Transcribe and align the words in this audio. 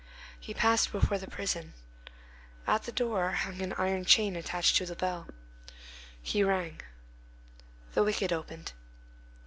He 0.39 0.55
passed 0.55 0.91
before 0.91 1.19
the 1.19 1.27
prison. 1.29 1.75
At 2.65 2.85
the 2.85 2.91
door 2.91 3.33
hung 3.33 3.61
an 3.61 3.73
iron 3.73 4.03
chain 4.03 4.35
attached 4.35 4.77
to 4.77 4.91
a 4.91 4.95
bell. 4.95 5.27
He 6.23 6.43
rang. 6.43 6.81
The 7.93 8.03
wicket 8.03 8.31
opened. 8.33 8.71